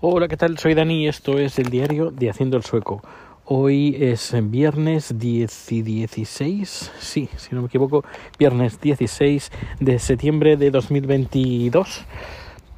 [0.00, 0.58] Hola, ¿qué tal?
[0.58, 3.00] Soy Dani y esto es el diario de Haciendo el Sueco.
[3.44, 8.04] Hoy es viernes 10 y 16, sí, si no me equivoco,
[8.38, 12.04] viernes 16 de septiembre de 2022.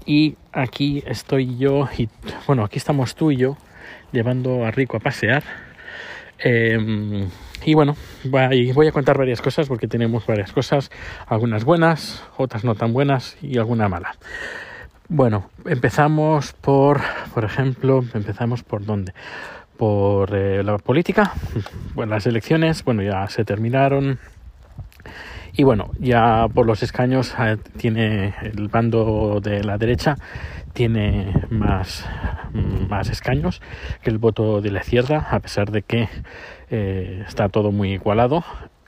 [0.05, 2.09] Y aquí estoy yo, y
[2.47, 3.57] bueno, aquí estamos tú y yo,
[4.13, 5.43] llevando a Rico a pasear.
[6.39, 7.27] Eh,
[7.65, 10.91] y bueno, voy a contar varias cosas porque tenemos varias cosas,
[11.27, 14.15] algunas buenas, otras no tan buenas y alguna mala.
[15.09, 17.01] Bueno, empezamos por,
[17.33, 19.13] por ejemplo, empezamos por dónde?
[19.77, 21.33] Por eh, la política.
[21.95, 24.19] Bueno, las elecciones, bueno, ya se terminaron.
[25.53, 30.17] Y bueno, ya por los escaños eh, tiene el bando de la derecha
[30.77, 32.05] tiene más,
[32.53, 33.63] más escaños
[34.03, 36.07] que el voto de la izquierda, a pesar de que
[36.71, 38.45] eh, está todo muy igualado.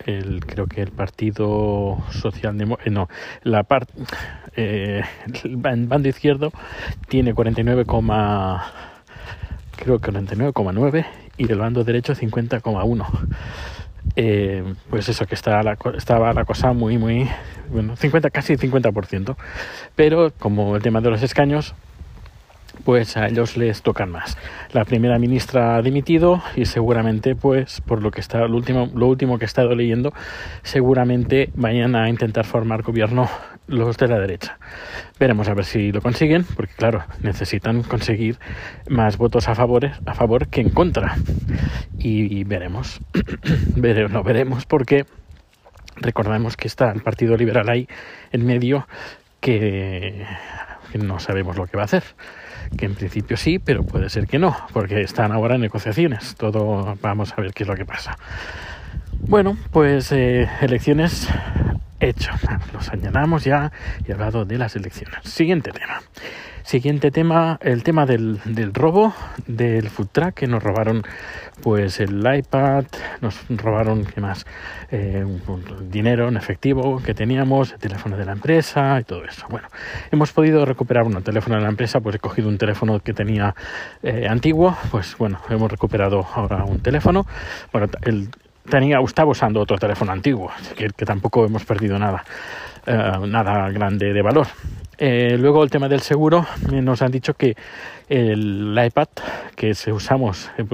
[0.06, 3.08] El, creo que el Partido Social eh, no,
[3.42, 3.92] la parte
[4.56, 5.02] eh,
[5.44, 6.52] el bando izquierdo
[7.08, 8.00] tiene 49, creo
[9.98, 13.06] que 49,9 y el bando derecho 50,1.
[14.16, 17.28] Eh, pues eso que está la, estaba la cosa muy muy
[17.70, 19.36] bueno 50 casi 50%
[19.94, 21.74] pero como el tema de los escaños
[22.84, 24.36] pues a ellos les tocan más.
[24.72, 29.06] La primera ministra ha dimitido y seguramente, pues, por lo que está lo último, lo
[29.06, 30.12] último que he estado leyendo,
[30.62, 33.28] seguramente vayan a intentar formar gobierno
[33.68, 34.58] los de la derecha.
[35.20, 38.38] Veremos a ver si lo consiguen, porque claro, necesitan conseguir
[38.88, 41.16] más votos a favor, a favor que en contra.
[41.98, 43.00] Y, veremos,
[43.76, 45.06] veremos, no veremos porque
[45.96, 47.88] recordemos que está el Partido Liberal ahí
[48.32, 48.86] en medio
[49.40, 50.24] que
[50.94, 52.04] no sabemos lo que va a hacer
[52.76, 56.34] que en principio sí, pero puede ser que no, porque están ahora en negociaciones.
[56.36, 58.18] Todo vamos a ver qué es lo que pasa.
[59.20, 61.28] Bueno, pues eh, elecciones
[62.00, 62.30] hecho.
[62.72, 63.72] Los añadamos ya
[64.06, 65.18] y hablado de las elecciones.
[65.24, 66.02] Siguiente tema.
[66.68, 69.14] Siguiente tema, el tema del, del robo
[69.46, 71.02] del food truck que nos robaron
[71.62, 72.84] pues el iPad,
[73.22, 74.44] nos robaron qué más,
[74.90, 75.24] eh,
[75.90, 79.46] dinero en efectivo que teníamos, el teléfono de la empresa y todo eso.
[79.48, 79.66] Bueno,
[80.10, 83.54] hemos podido recuperar un teléfono de la empresa, pues he cogido un teléfono que tenía
[84.02, 87.24] eh, antiguo, pues bueno, hemos recuperado ahora un teléfono.
[87.72, 88.28] Bueno, el
[88.68, 92.26] tenía, estaba usando otro teléfono antiguo, que, que tampoco hemos perdido nada,
[92.84, 94.48] eh, nada grande de valor.
[95.00, 97.56] Eh, luego el tema del seguro, nos han dicho que
[98.08, 99.06] el iPad
[99.54, 100.64] que se usamos eh,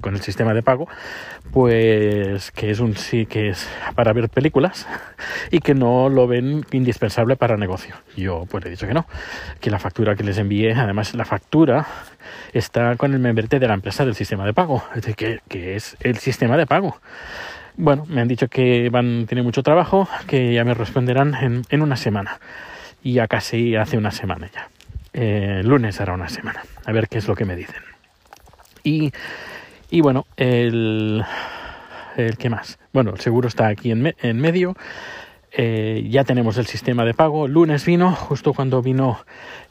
[0.00, 0.88] con el sistema de pago,
[1.52, 4.88] pues que es un sí que es para ver películas
[5.52, 7.94] y que no lo ven indispensable para negocio.
[8.16, 9.06] Yo pues he dicho que no,
[9.60, 11.86] que la factura que les envié, además la factura
[12.52, 14.82] está con el membrete de la empresa del sistema de pago,
[15.16, 16.96] que, que es el sistema de pago.
[17.76, 21.82] Bueno, me han dicho que van, tiene mucho trabajo, que ya me responderán en, en
[21.82, 22.40] una semana
[23.02, 24.68] y ya casi hace una semana ya.
[25.12, 26.62] Eh, lunes hará una semana.
[26.84, 27.82] A ver qué es lo que me dicen.
[28.82, 29.12] Y,
[29.90, 31.24] y bueno, el,
[32.16, 32.78] el que más.
[32.92, 34.74] Bueno, el seguro está aquí en, en medio.
[35.54, 37.46] Eh, ya tenemos el sistema de pago.
[37.46, 39.18] lunes vino, justo cuando vino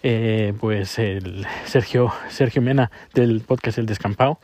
[0.03, 4.40] eh, pues el Sergio, Sergio Mena del podcast El Descampado,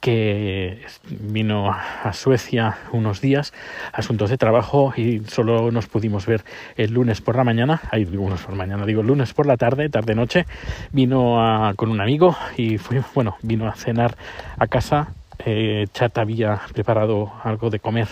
[0.00, 3.54] que vino a Suecia unos días,
[3.92, 6.44] asuntos de trabajo y solo nos pudimos ver
[6.76, 10.14] el lunes por la mañana, hay algunos por mañana, digo lunes por la tarde, tarde
[10.14, 10.44] noche,
[10.92, 14.16] vino con un amigo y fue, bueno, vino a cenar
[14.58, 15.08] a casa.
[15.44, 18.08] Eh, Chat había preparado algo de comer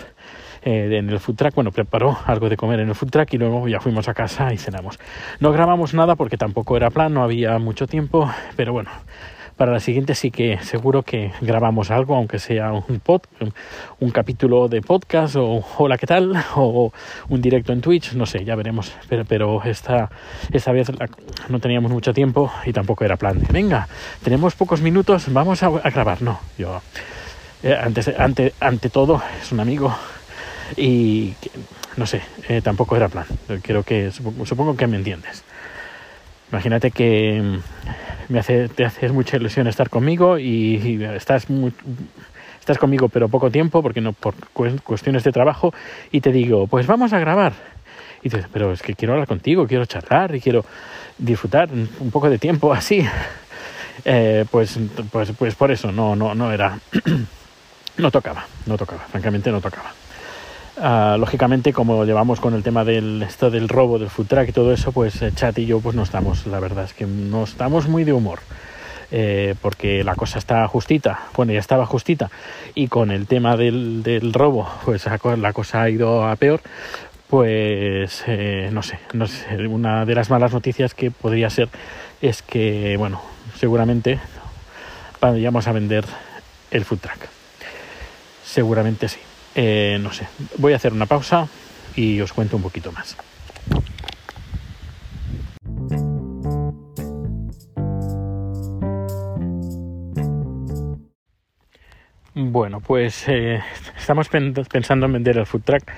[0.65, 1.55] eh, en el food truck.
[1.55, 4.51] Bueno, preparó algo de comer en el food truck y luego ya fuimos a casa
[4.51, 4.99] y cenamos.
[5.39, 8.89] No grabamos nada porque tampoco era plan, no había mucho tiempo, pero bueno,
[9.55, 13.21] para la siguiente sí que seguro que grabamos algo, aunque sea un pod,
[13.99, 16.33] un, capítulo de podcast o hola, ¿qué tal?
[16.55, 16.91] O
[17.29, 18.91] un directo en Twitch, no sé, ya veremos.
[19.07, 20.09] Pero, pero esta,
[20.51, 20.91] esta vez
[21.47, 23.87] no teníamos mucho tiempo y tampoco era plan venga,
[24.23, 26.21] tenemos pocos minutos, vamos a, grabar.
[26.21, 26.81] No, yo,
[27.63, 29.95] eh, antes, ante, ante todo, es un amigo
[30.77, 31.33] y
[31.97, 33.25] no sé, eh, tampoco era plan.
[33.61, 35.43] Creo que supongo que me entiendes.
[36.51, 41.47] Imagínate que mm, me hace, te hace mucha ilusión estar conmigo y, estás
[42.59, 44.33] estás conmigo pero poco tiempo porque no por
[44.83, 45.71] cuestiones de trabajo
[46.11, 47.53] y te digo pues vamos a grabar
[48.21, 50.65] y dices pero es que quiero hablar contigo quiero charlar y quiero
[51.19, 53.05] disfrutar un poco de tiempo así
[54.05, 54.79] eh, pues
[55.11, 56.79] pues pues por eso no no no era
[57.97, 59.93] no tocaba no tocaba francamente no tocaba
[60.77, 64.51] Uh, lógicamente, como llevamos con el tema del esto del robo del food truck y
[64.51, 67.45] todo eso, pues eh, Chat y yo pues no estamos, la verdad es que no
[67.45, 68.39] estamos muy de humor.
[69.11, 72.29] Eh, porque la cosa está justita, bueno, ya estaba justita,
[72.73, 75.05] y con el tema del, del robo, pues
[75.37, 76.59] la cosa ha ido a peor,
[77.29, 81.69] pues eh, no sé, no sé, una de las malas noticias que podría ser
[82.21, 83.21] es que, bueno,
[83.57, 84.19] seguramente
[85.21, 86.03] vayamos a vender
[86.71, 87.19] el food truck.
[88.43, 89.19] Seguramente sí.
[89.55, 91.47] Eh, no sé, voy a hacer una pausa
[91.95, 93.15] y os cuento un poquito más.
[102.33, 103.61] Bueno, pues eh,
[103.97, 105.89] estamos pensando en vender el food truck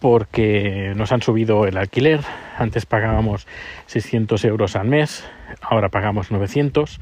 [0.00, 2.20] porque nos han subido el alquiler.
[2.56, 3.46] Antes pagábamos
[3.86, 5.24] 600 euros al mes,
[5.60, 6.98] ahora pagamos 900.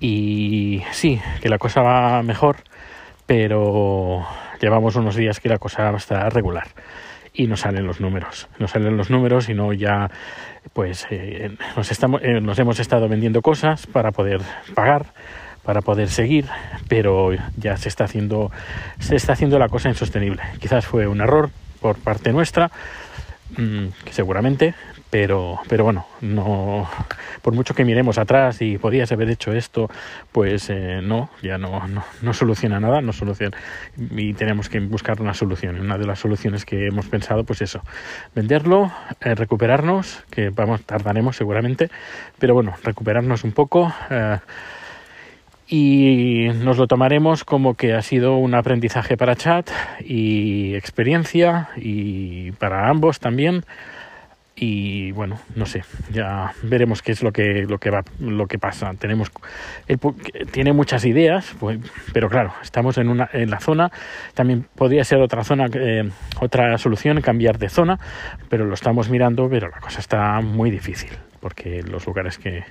[0.00, 2.56] Y sí, que la cosa va mejor,
[3.26, 4.26] pero
[4.62, 6.68] llevamos unos días que la cosa estar regular
[7.34, 8.48] y nos salen los números.
[8.58, 10.10] Nos salen los números y no ya,
[10.72, 14.40] pues eh, eh, nos hemos estado vendiendo cosas para poder
[14.74, 15.06] pagar
[15.62, 16.46] para poder seguir,
[16.88, 18.50] pero ya se está haciendo
[18.98, 20.42] se está haciendo la cosa insostenible.
[20.60, 21.50] Quizás fue un error
[21.80, 22.70] por parte nuestra,
[23.56, 24.74] mm, seguramente,
[25.12, 26.88] pero pero bueno, no
[27.42, 29.90] por mucho que miremos atrás y podías haber hecho esto,
[30.32, 31.82] pues eh, no, ya no,
[32.22, 33.54] no, soluciona nada, no soluciona
[33.98, 35.78] y tenemos que buscar una solución.
[35.78, 37.82] Una de las soluciones que hemos pensado, pues eso,
[38.34, 41.90] venderlo, eh, recuperarnos, que vamos tardaremos seguramente,
[42.38, 43.92] pero bueno, recuperarnos un poco.
[44.08, 44.38] Eh,
[45.68, 49.70] y nos lo tomaremos como que ha sido un aprendizaje para chat
[50.00, 53.64] y experiencia y para ambos también
[54.54, 55.82] y bueno no sé
[56.12, 59.30] ya veremos qué es lo que lo que va lo que pasa tenemos
[60.50, 61.78] tiene muchas ideas pues,
[62.12, 63.90] pero claro estamos en una en la zona
[64.34, 66.08] también podría ser otra zona eh,
[66.40, 67.98] otra solución cambiar de zona
[68.50, 71.10] pero lo estamos mirando pero la cosa está muy difícil
[71.42, 72.62] porque los lugares que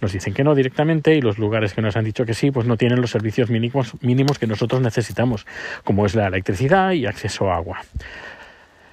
[0.00, 2.64] nos dicen que no directamente y los lugares que nos han dicho que sí, pues
[2.64, 5.46] no tienen los servicios mínimos, mínimos que nosotros necesitamos,
[5.82, 7.80] como es la electricidad y acceso a agua.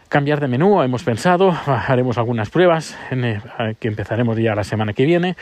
[0.09, 3.42] Cambiar de menú, hemos pensado, haremos algunas pruebas eh,
[3.80, 5.36] que empezaremos ya la semana que viene,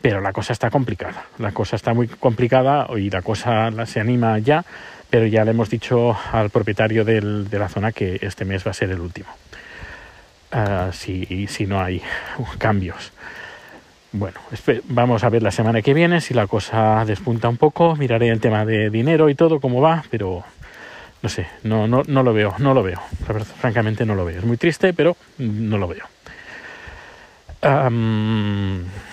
[0.00, 1.24] pero la cosa está complicada.
[1.38, 4.64] La cosa está muy complicada y la cosa se anima ya,
[5.10, 8.74] pero ya le hemos dicho al propietario de la zona que este mes va a
[8.74, 9.28] ser el último.
[10.52, 12.00] Ah, si, si no hay
[12.58, 13.12] cambios.
[14.12, 14.38] Bueno,
[14.84, 17.96] vamos a ver la semana que viene si la cosa despunta un poco.
[17.96, 20.44] Miraré el tema de dinero y todo, cómo va, pero
[21.22, 23.00] no sé, no, no, no lo veo, no lo veo.
[23.60, 24.38] francamente no lo veo.
[24.38, 26.04] Es muy triste, pero no lo veo.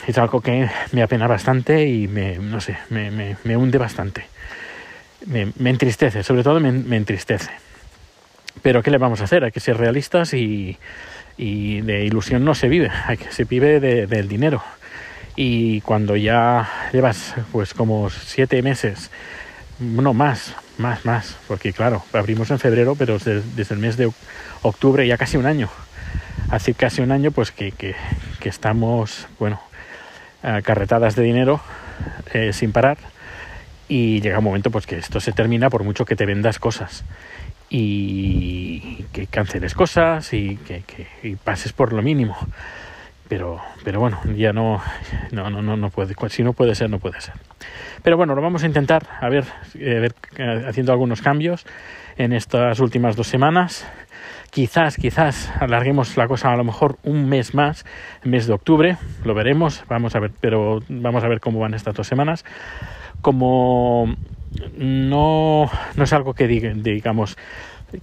[0.08, 4.26] es algo que me apena bastante y me, no sé, me, me, hunde bastante.
[5.28, 7.52] Me, entristece, sobre todo me, entristece.
[8.62, 9.44] Pero ¿qué le vamos a hacer?
[9.44, 10.78] Hay que ser realistas y,
[11.38, 14.64] y de ilusión no se vive, hay que se vive del dinero
[15.42, 19.10] y cuando ya llevas pues como siete meses,
[19.80, 24.12] no más, más, más, porque claro, abrimos en febrero, pero desde, el mes de
[24.62, 25.70] octubre ya casi un año.
[26.50, 27.96] Hace casi un año pues que, que,
[28.44, 29.62] estamos, bueno,
[30.64, 31.62] carretadas de dinero
[32.34, 32.98] eh, sin parar
[33.88, 37.04] y llega un momento pues que esto se termina por mucho que te vendas cosas
[37.70, 42.38] y que canceles cosas y que, que pases por lo mínimo
[43.30, 44.82] pero pero bueno ya no
[45.32, 47.36] no no no puede si no puede ser no puede ser.
[48.04, 49.46] Pero bueno lo vamos a intentar a ver,
[49.76, 51.66] eh, eh, haciendo algunos cambios
[52.18, 53.88] en estas últimas dos semanas.
[54.50, 57.86] Quizás quizás alarguemos la cosa a lo mejor un mes más
[58.24, 61.94] mes de octubre lo veremos vamos a ver pero vamos a ver cómo van estas
[61.94, 62.44] dos semanas.
[63.22, 64.16] Como
[64.76, 67.38] no no es algo que digamos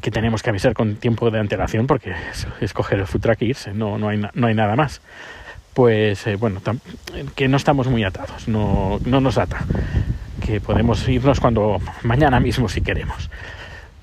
[0.01, 2.15] que tenemos que avisar con tiempo de antelación porque
[2.61, 5.01] es, coger el food truck e irse, no, no, hay, no hay nada más.
[5.75, 6.63] Pues eh, bueno,
[7.35, 9.65] que no estamos muy atados, no, no nos ata,
[10.45, 13.31] que podemos irnos cuando mañana mismo si queremos.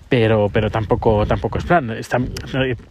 [0.07, 1.91] Pero, pero tampoco, tampoco es plan.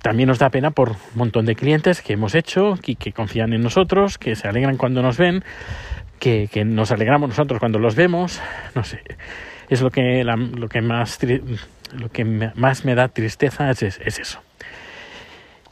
[0.02, 3.52] también nos da pena por un montón de clientes que hemos hecho y que confían
[3.52, 5.44] en nosotros, que se alegran cuando nos ven,
[6.18, 8.40] que, que nos alegramos nosotros cuando los vemos.
[8.74, 9.00] No sé,
[9.68, 11.18] es lo que, lo que más
[11.92, 14.40] lo que más me da tristeza es, eso.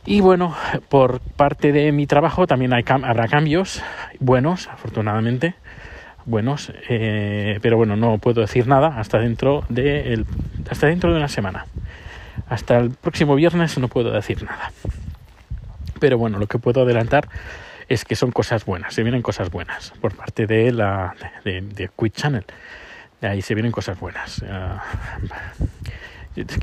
[0.06, 0.54] Y bueno,
[0.88, 3.82] por parte de mi trabajo también hay, habrá cambios
[4.18, 5.54] buenos, afortunadamente,
[6.24, 10.26] buenos, eh, pero bueno, no puedo decir nada hasta dentro de el,
[10.70, 11.66] hasta dentro de una semana.
[12.48, 14.72] Hasta el próximo viernes no puedo decir nada.
[16.00, 17.28] Pero bueno, lo que puedo adelantar
[17.88, 21.90] es que son cosas buenas, se vienen cosas buenas por parte de la de, de
[22.10, 22.44] Channel.
[23.20, 24.42] De ahí se vienen cosas buenas.
[24.48, 24.82] Ah,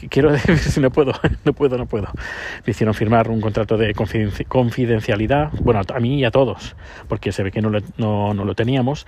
[0.10, 1.14] quiero decir no puedo,
[1.46, 2.08] no puedo, no puedo.
[2.66, 6.76] Me hicieron firmar un contrato de confidencialidad, bueno, a mí y a todos,
[7.08, 9.06] porque se ve que no lo, no, no lo teníamos.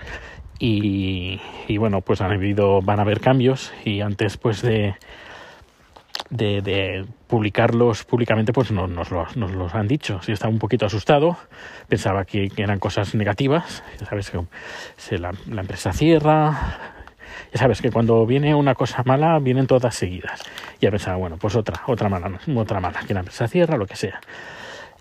[0.58, 4.94] Y, y, bueno, pues han habido, van a haber cambios y antes pues de
[6.30, 10.20] de, publicarlos públicamente, pues no, nos, los, nos, los, han dicho.
[10.22, 11.36] Si estaba un poquito asustado,
[11.88, 13.82] pensaba que, eran cosas negativas.
[14.08, 16.99] Sabes que la, la, empresa cierra.
[17.52, 20.42] Ya sabes que cuando viene una cosa mala, vienen todas seguidas.
[20.80, 23.96] Ya pensaba, bueno, pues otra, otra mala, otra mala, que la empresa cierra, lo que
[23.96, 24.20] sea.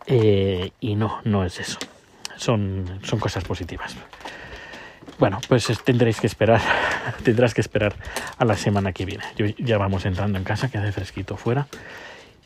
[0.05, 1.77] Eh, y no, no es eso.
[2.36, 3.96] Son, son cosas positivas.
[5.19, 6.62] Bueno, pues tendréis que esperar,
[7.24, 7.93] tendrás que esperar
[8.38, 9.24] a la semana que viene.
[9.58, 11.67] ya vamos entrando en casa, que hace fresquito fuera.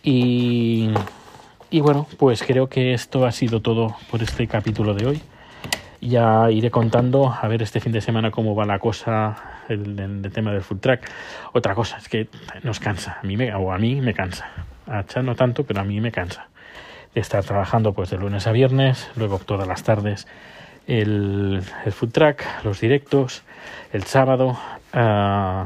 [0.03, 0.89] Y,
[1.69, 5.21] y bueno, pues creo que esto ha sido todo por este capítulo de hoy.
[6.05, 10.51] Ya iré contando a ver este fin de semana cómo va la cosa el, tema
[10.51, 11.10] del food track.
[11.53, 12.27] Otra cosa es que
[12.62, 14.50] nos cansa, a mí me, o a mí me cansa.
[14.86, 16.48] A Chad no tanto, pero a mí me cansa.
[17.15, 20.27] De estar trabajando pues de lunes a viernes, luego todas las tardes
[20.88, 23.43] el, el food track, los directos,
[23.93, 24.57] el sábado.
[24.93, 25.65] Uh,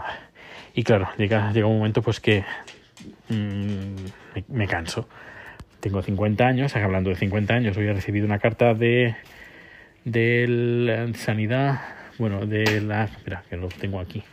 [0.76, 2.44] y claro, llega, llega un momento pues que
[3.30, 3.96] mmm,
[4.36, 5.08] me, me, canso.
[5.80, 9.16] Tengo 50 años, hablando de 50 años, hoy he recibido una carta de,
[10.06, 11.82] de la sanidad,
[12.18, 13.10] bueno, de la,
[13.50, 14.24] que lo tengo aquí,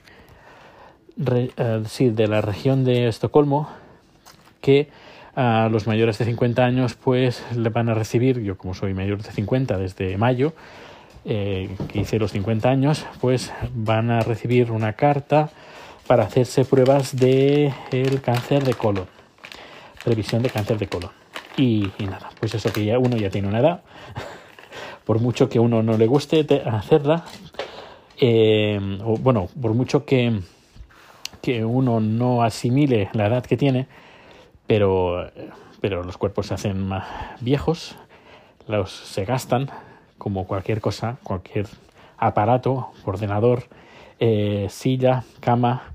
[1.17, 3.69] Re, uh, sí, de la región de Estocolmo,
[4.61, 4.89] que
[5.37, 9.23] a los mayores de 50 años pues le van a recibir, yo como soy mayor
[9.23, 10.55] de 50 desde mayo,
[11.25, 15.51] eh, que hice los 50 años, pues van a recibir una carta
[16.07, 19.07] para hacerse pruebas de el cáncer de colon,
[20.05, 21.11] previsión de cáncer de colon.
[21.57, 23.83] Y, y nada, pues eso que ya uno ya tiene una edad,
[25.05, 27.25] por mucho que uno no le guste hacerla,
[28.19, 30.41] eh, o, bueno, por mucho que,
[31.43, 33.87] que uno no asimile la edad que tiene,
[34.67, 35.31] pero,
[35.81, 37.05] pero los cuerpos se hacen más
[37.41, 37.97] viejos,
[38.67, 39.71] los se gastan
[40.19, 41.67] como cualquier cosa, cualquier
[42.17, 43.65] aparato, ordenador,
[44.19, 45.95] eh, silla, cama,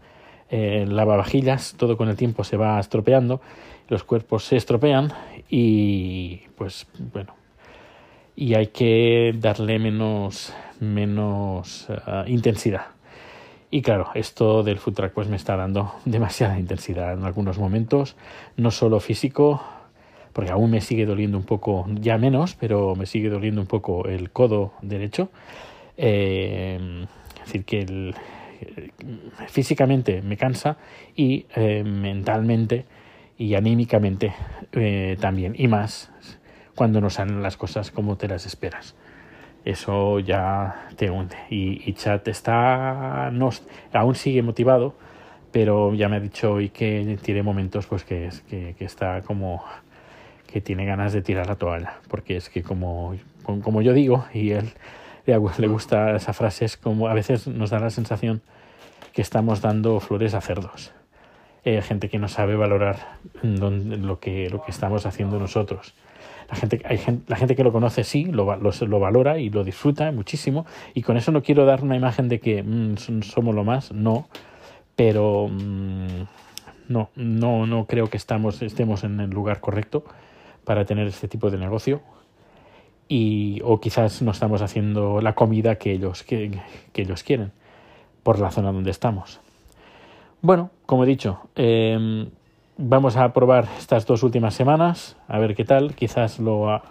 [0.52, 3.42] eh, lavavajillas, todo con el tiempo se va estropeando,
[3.88, 5.14] los cuerpos se estropean
[5.50, 7.39] y pues bueno,
[8.40, 12.86] y hay que darle menos, menos uh, intensidad.
[13.70, 18.16] Y claro, esto del food track pues me está dando demasiada intensidad en algunos momentos,
[18.56, 19.62] no solo físico,
[20.32, 24.06] porque aún me sigue doliendo un poco, ya menos, pero me sigue doliendo un poco
[24.06, 25.30] el codo derecho.
[25.98, 27.06] Eh,
[27.42, 28.16] es decir, que el,
[29.50, 30.78] físicamente me cansa
[31.14, 32.86] y eh, mentalmente
[33.38, 34.34] y anímicamente
[34.72, 36.10] eh, también, y más
[36.80, 38.96] cuando no salen las cosas como te las esperas
[39.66, 41.36] eso ya te hunde.
[41.50, 43.50] Y, Chat está, no,
[43.94, 44.96] aún sigue motivado,
[45.52, 49.64] pero ya me ha dicho hoy que tiene momentos pues que, que, que está como
[50.48, 54.52] que tiene ganas de tirar la toalla, porque es que como, como yo digo, y
[54.52, 54.72] él
[55.26, 58.42] le gusta esa frase, es como a veces nos da la sensación
[59.14, 60.92] que estamos dando flores a cerdos.
[61.66, 65.94] Eh, gente que no sabe valorar lo, que, lo que estamos haciendo nosotros.
[66.50, 69.50] La gente, hay gente, la gente que lo conoce sí, lo, lo, lo, valora y
[69.50, 70.66] lo disfruta muchísimo.
[70.94, 74.28] Y con eso no quiero dar una imagen de que mmm, somos lo más, no.
[74.96, 76.26] Pero mmm,
[76.88, 80.04] no, no, no creo que estamos, estemos en el lugar correcto
[80.64, 82.02] para tener este tipo de negocio.
[83.08, 86.60] Y, o quizás no estamos haciendo la comida que ellos, que
[86.94, 87.52] ellos quieren
[88.24, 89.40] por la zona donde estamos.
[90.42, 92.30] Bueno, como he dicho, eh,
[92.82, 95.96] vamos a probar estas dos últimas semanas, a ver qué tal.
[95.96, 96.82] Quizás lo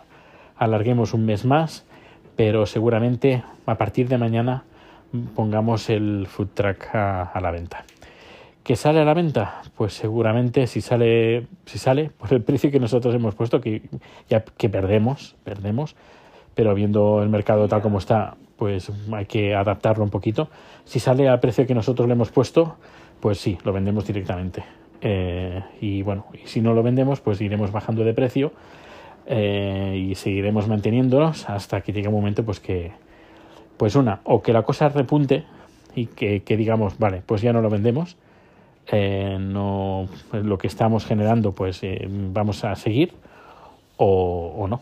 [0.57, 1.87] alarguemos un mes más,
[2.37, 4.65] pero seguramente a partir de mañana
[5.35, 7.85] pongamos el food truck a, la venta.
[8.63, 9.63] ¿Qué sale a la venta?
[9.77, 13.89] Pues seguramente si sale, si sale por el precio que nosotros hemos puesto, que
[14.29, 15.97] ya que perdemos, perdemos,
[16.55, 20.51] pero viendo el mercado tal como está, pues hay que adaptarlo un poquito.
[20.85, 22.77] Si sale al precio que nosotros le hemos puesto,
[23.21, 24.63] pues sí, lo vendemos directamente.
[25.01, 28.53] Eh, y bueno, y si no lo vendemos, pues iremos bajando de precio
[29.27, 32.93] eh, y seguiremos manteniéndonos hasta que llegue un momento, pues que,
[33.77, 35.45] pues una, o que la cosa repunte
[35.95, 38.17] y que, que digamos, vale, pues ya no lo vendemos,
[38.91, 43.13] eh, no, lo que estamos generando, pues eh, vamos a seguir
[43.97, 44.81] o, o no.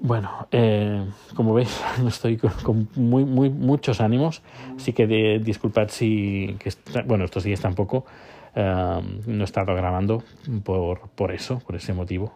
[0.00, 4.42] Bueno, eh, como veis, estoy con, muy, muy, muchos ánimos,
[4.76, 8.04] así que de, disculpad si, que está, bueno, estos días tampoco,
[8.56, 10.22] uh, no he estado grabando
[10.64, 12.32] por, por eso, por ese motivo.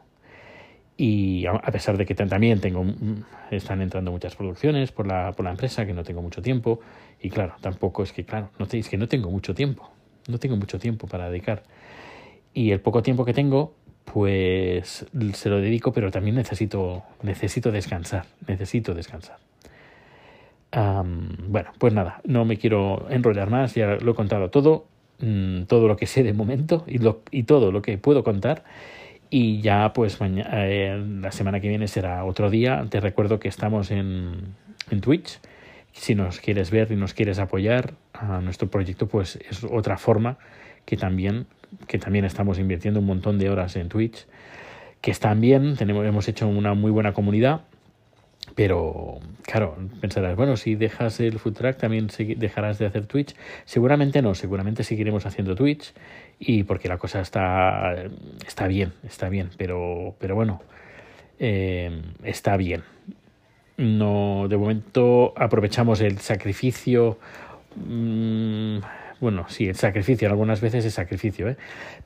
[0.99, 2.85] Y a, pesar de que también tengo,
[3.51, 6.81] están entrando muchas producciones por la, por la empresa, que no tengo mucho tiempo,
[7.21, 9.91] y claro, tampoco es que, claro, no es que no tengo mucho tiempo,
[10.27, 11.65] no tengo mucho tiempo para dedicar.
[12.55, 13.75] Y el poco tiempo que tengo,
[14.13, 19.39] pues se lo dedico, pero también necesito, necesito descansar, necesito descansar.
[21.49, 24.87] Bueno, pues nada, no me quiero enrollar más, ya lo he contado todo.
[25.21, 28.65] mm, todo lo que sé de momento y, lo, y todo lo que puedo contar.
[29.31, 32.85] Y ya pues eh, la semana que viene será otro día.
[32.91, 34.55] Te recuerdo que estamos en,
[34.91, 35.41] en Twitch.
[35.93, 40.39] Si nos quieres ver y nos quieres apoyar a nuestro proyecto, pues es otra forma
[40.87, 41.47] que también,
[41.87, 44.27] que también estamos invirtiendo un montón de horas en Twitch,
[45.03, 47.61] que están bien, tenemos, hemos hecho una muy buena comunidad,
[48.55, 53.35] pero claro, pensarás, bueno, si dejas el food track también dejarás de hacer Twitch.
[53.65, 55.93] Seguramente no, seguramente seguiremos haciendo Twitch
[56.39, 57.95] y porque la cosa está,
[58.47, 60.63] está bien, está bien, pero, pero bueno,
[61.39, 62.83] eh, está bien.
[63.77, 67.19] No, de momento aprovechamos el sacrificio.
[67.75, 68.79] Mmm,
[69.21, 71.57] bueno, sí, el sacrificio, algunas veces es sacrificio, ¿eh?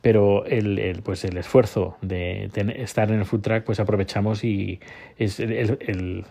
[0.01, 4.81] pero el, el, pues el esfuerzo de estar en el food track, pues aprovechamos y
[5.19, 6.25] es el,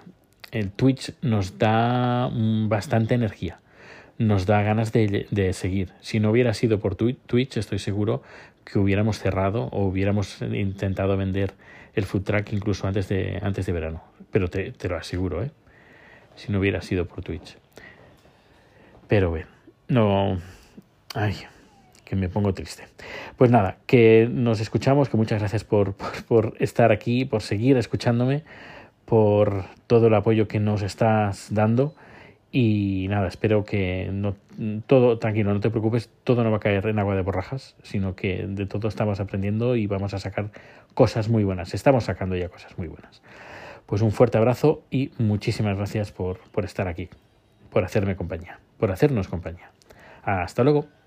[0.52, 3.60] el, Twitch nos da bastante energía,
[4.18, 5.92] nos da ganas de, de, seguir.
[6.02, 8.24] Si no hubiera sido por Twitch, estoy seguro
[8.64, 11.54] que hubiéramos cerrado o hubiéramos intentado vender
[11.94, 15.52] el food track incluso antes de, antes de verano, pero te, te lo aseguro, ¿eh?
[16.36, 17.58] si no hubiera sido por Twitch.
[19.08, 19.48] Pero bueno,
[19.88, 20.40] no,
[21.16, 21.36] Ay,
[22.06, 22.84] que me pongo triste.
[23.38, 25.96] Pues nada, que nos escuchamos, que muchas gracias por,
[26.28, 28.44] por, estar aquí, por seguir escuchándome,
[29.06, 31.96] por todo el apoyo que nos estás dando.
[32.52, 34.36] Y nada, espero que no
[34.88, 38.16] todo, tranquilo, no te preocupes, todo no va a caer en agua de borrajas, sino
[38.16, 40.52] que de todo estamos aprendiendo y vamos a sacar
[40.96, 41.74] cosas muy buenas.
[41.74, 43.22] Estamos sacando ya cosas muy buenas.
[43.86, 47.10] Pues un fuerte abrazo y muchísimas gracias por, por estar aquí,
[47.72, 49.72] por hacerme compañía, por hacernos compañía.
[50.24, 50.99] Hasta luego.